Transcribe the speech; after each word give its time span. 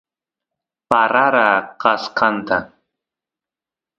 parara 0.89 1.49
kaskanta 1.81 2.57